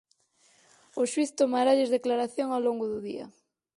[0.99, 3.25] O xuíz tomaralles declaración ao longo do día.